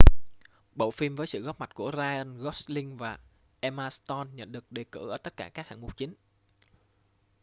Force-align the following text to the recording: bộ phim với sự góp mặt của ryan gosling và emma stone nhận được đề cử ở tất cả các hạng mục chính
bộ 0.75 0.91
phim 0.91 1.15
với 1.15 1.27
sự 1.27 1.41
góp 1.41 1.59
mặt 1.59 1.69
của 1.75 1.91
ryan 1.93 2.37
gosling 2.37 2.97
và 2.97 3.17
emma 3.59 3.89
stone 3.89 4.29
nhận 4.33 4.51
được 4.51 4.71
đề 4.71 4.83
cử 4.83 5.09
ở 5.09 5.17
tất 5.17 5.37
cả 5.37 5.49
các 5.49 5.67
hạng 5.67 5.81
mục 5.81 5.97
chính 5.97 6.15